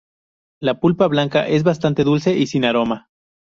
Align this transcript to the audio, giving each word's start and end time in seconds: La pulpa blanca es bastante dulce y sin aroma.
La 0.59 0.79
pulpa 0.79 1.05
blanca 1.05 1.47
es 1.47 1.61
bastante 1.61 2.03
dulce 2.03 2.35
y 2.35 2.47
sin 2.47 2.65
aroma. 2.65 3.11